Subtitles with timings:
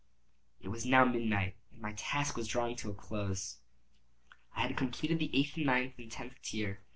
[0.59, 3.57] It was now midnight, and my task was drawing to a close.
[4.55, 6.79] I had completed the eighth, the ninth, and the tenth tier.